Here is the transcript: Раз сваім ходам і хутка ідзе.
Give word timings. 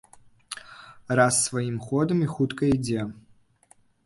Раз 1.19 1.33
сваім 1.49 1.75
ходам 1.89 2.25
і 2.29 2.31
хутка 2.35 2.63
ідзе. 2.79 3.01